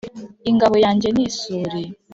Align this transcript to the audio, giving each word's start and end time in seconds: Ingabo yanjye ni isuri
Ingabo 0.49 0.75
yanjye 0.85 1.07
ni 1.11 1.21
isuri 1.29 1.81